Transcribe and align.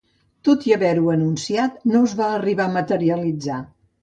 Tot 0.47 0.63
i 0.69 0.71
haver-ho 0.77 1.11
anunciat, 1.15 1.77
no 1.93 2.01
es 2.09 2.17
va 2.23 2.31
arribar 2.39 2.67
a 2.71 2.75
materialitzar. 2.79 3.61